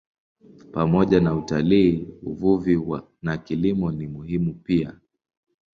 [0.71, 2.79] Pamoja na utalii, uvuvi
[3.21, 4.97] na kilimo ni muhimu pia.